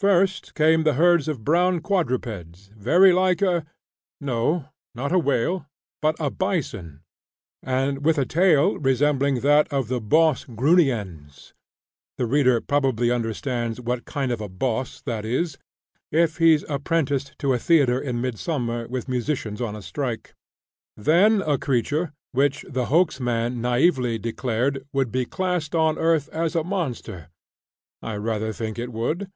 First 0.00 0.54
came 0.54 0.82
the 0.82 0.92
"herds 1.00 1.28
of 1.28 1.44
brown 1.46 1.80
quadrupeds" 1.80 2.68
very 2.76 3.10
like 3.14 3.40
a 3.40 3.64
no! 4.20 4.66
not 4.94 5.12
a 5.12 5.18
whale, 5.18 5.64
but 6.02 6.14
a 6.20 6.28
bison, 6.28 7.00
and 7.62 8.04
"with 8.04 8.18
a 8.18 8.26
tail 8.26 8.76
resembling 8.78 9.40
that 9.40 9.72
of 9.72 9.88
the 9.88 9.98
bos 9.98 10.44
grunniens" 10.44 11.54
the 12.18 12.26
reader 12.26 12.60
probably 12.60 13.10
understands 13.10 13.80
what 13.80 14.04
kind 14.04 14.30
of 14.30 14.42
a 14.42 14.48
"bos" 14.50 15.00
that 15.00 15.24
is, 15.24 15.56
if 16.10 16.36
he's 16.36 16.66
apprenticed 16.68 17.34
to 17.38 17.54
a 17.54 17.58
theatre 17.58 17.98
in 17.98 18.20
midsummer 18.20 18.86
with 18.88 19.08
musicians 19.08 19.62
on 19.62 19.74
a 19.74 19.80
strike; 19.80 20.34
then 20.98 21.40
a 21.40 21.56
creature, 21.56 22.12
which 22.32 22.62
the 22.68 22.84
hoax 22.92 23.18
man 23.18 23.56
naïvely 23.62 24.20
declared 24.20 24.84
"would 24.92 25.10
be 25.10 25.24
classed 25.24 25.74
on 25.74 25.96
earth 25.96 26.28
as 26.28 26.54
a 26.54 26.62
monster" 26.62 27.30
I 28.02 28.16
rather 28.18 28.52
think 28.52 28.78
it 28.78 28.92
would! 28.92 29.30